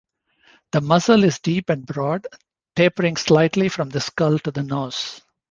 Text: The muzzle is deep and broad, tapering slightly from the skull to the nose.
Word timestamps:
The 0.71 0.81
muzzle 0.81 1.23
is 1.25 1.37
deep 1.37 1.69
and 1.69 1.85
broad, 1.85 2.25
tapering 2.75 3.17
slightly 3.17 3.69
from 3.69 3.89
the 3.91 3.99
skull 4.01 4.39
to 4.39 4.49
the 4.49 4.63
nose. 4.63 5.21